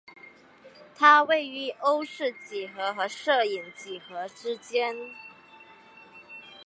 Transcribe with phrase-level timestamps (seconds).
[0.95, 4.97] 它位于欧氏几何和射影几何之间。